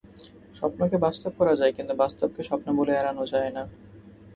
[0.55, 3.63] স্বপ্নকে বাস্তব করা যায়, কিন্তু বাস্তবকে স্বপ্ন বলে এড়ানো যায় না।